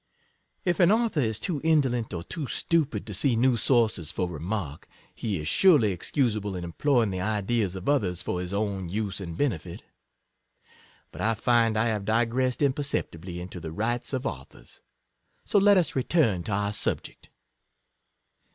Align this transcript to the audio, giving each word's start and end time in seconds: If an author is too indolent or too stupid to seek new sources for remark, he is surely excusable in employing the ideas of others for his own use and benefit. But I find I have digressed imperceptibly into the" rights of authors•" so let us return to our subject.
If 0.65 0.79
an 0.79 0.91
author 0.91 1.19
is 1.19 1.37
too 1.39 1.61
indolent 1.63 2.11
or 2.11 2.23
too 2.23 2.47
stupid 2.47 3.05
to 3.05 3.13
seek 3.13 3.37
new 3.37 3.55
sources 3.55 4.11
for 4.11 4.27
remark, 4.27 4.87
he 5.13 5.39
is 5.39 5.47
surely 5.47 5.91
excusable 5.91 6.55
in 6.55 6.63
employing 6.63 7.11
the 7.11 7.21
ideas 7.21 7.75
of 7.75 7.87
others 7.87 8.23
for 8.23 8.41
his 8.41 8.51
own 8.51 8.89
use 8.89 9.21
and 9.21 9.37
benefit. 9.37 9.83
But 11.11 11.21
I 11.21 11.35
find 11.35 11.77
I 11.77 11.85
have 11.89 12.03
digressed 12.05 12.63
imperceptibly 12.63 13.39
into 13.39 13.59
the" 13.59 13.71
rights 13.81 14.11
of 14.11 14.25
authors•" 14.25 14.81
so 15.47 15.59
let 15.59 15.77
us 15.77 15.95
return 15.95 16.41
to 16.45 16.51
our 16.51 16.73
subject. 16.73 17.29